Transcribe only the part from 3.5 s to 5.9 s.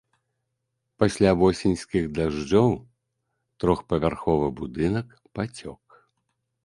трохпавярховы будынак пацёк.